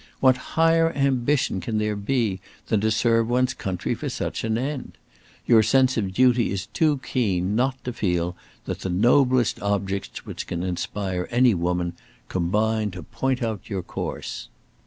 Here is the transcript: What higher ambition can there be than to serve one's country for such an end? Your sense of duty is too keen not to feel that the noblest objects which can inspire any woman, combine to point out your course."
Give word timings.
What 0.19 0.37
higher 0.57 0.91
ambition 0.93 1.61
can 1.61 1.77
there 1.77 1.95
be 1.95 2.39
than 2.69 2.81
to 2.81 2.89
serve 2.89 3.27
one's 3.29 3.53
country 3.53 3.93
for 3.93 4.09
such 4.09 4.43
an 4.43 4.57
end? 4.57 4.97
Your 5.45 5.61
sense 5.61 5.95
of 5.95 6.11
duty 6.11 6.49
is 6.51 6.65
too 6.65 6.97
keen 7.03 7.55
not 7.55 7.83
to 7.83 7.93
feel 7.93 8.35
that 8.65 8.79
the 8.79 8.89
noblest 8.89 9.61
objects 9.61 10.25
which 10.25 10.47
can 10.47 10.63
inspire 10.63 11.27
any 11.29 11.53
woman, 11.53 11.93
combine 12.29 12.89
to 12.89 13.03
point 13.03 13.43
out 13.43 13.69
your 13.69 13.83
course." 13.83 14.49